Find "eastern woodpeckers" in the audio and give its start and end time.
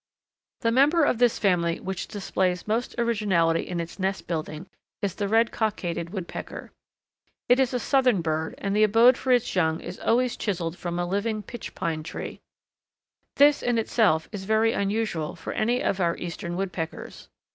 16.17-17.29